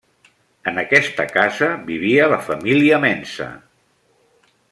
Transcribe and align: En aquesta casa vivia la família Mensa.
En 0.71 0.81
aquesta 0.83 1.25
casa 1.35 1.69
vivia 1.91 2.31
la 2.33 2.41
família 2.49 3.01
Mensa. 3.05 3.51